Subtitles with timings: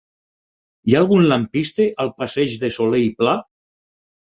[0.91, 3.39] Hi ha algun lampista al passeig de Solé i Pla?